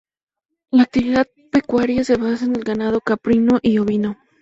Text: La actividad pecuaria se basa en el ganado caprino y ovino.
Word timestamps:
La 0.71 0.81
actividad 0.81 1.27
pecuaria 1.51 2.03
se 2.03 2.17
basa 2.17 2.45
en 2.45 2.55
el 2.55 2.63
ganado 2.63 3.01
caprino 3.01 3.59
y 3.61 3.77
ovino. 3.77 4.17